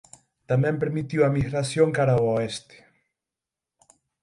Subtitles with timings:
[0.49, 2.77] Tamén permitiu a migración cara ao Oeste.